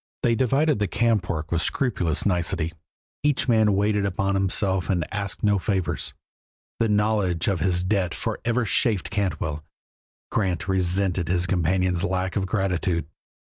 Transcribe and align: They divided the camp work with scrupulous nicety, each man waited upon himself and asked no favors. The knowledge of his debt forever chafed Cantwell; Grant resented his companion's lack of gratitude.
They 0.23 0.33
divided 0.33 0.79
the 0.79 0.87
camp 0.87 1.29
work 1.29 1.51
with 1.51 1.61
scrupulous 1.61 2.25
nicety, 2.25 2.73
each 3.21 3.47
man 3.47 3.75
waited 3.75 4.03
upon 4.03 4.33
himself 4.33 4.89
and 4.89 5.05
asked 5.13 5.43
no 5.43 5.59
favors. 5.59 6.15
The 6.79 6.89
knowledge 6.89 7.47
of 7.47 7.59
his 7.59 7.83
debt 7.83 8.15
forever 8.15 8.65
chafed 8.65 9.11
Cantwell; 9.11 9.63
Grant 10.31 10.67
resented 10.67 11.27
his 11.27 11.45
companion's 11.45 12.03
lack 12.03 12.35
of 12.35 12.47
gratitude. 12.47 13.05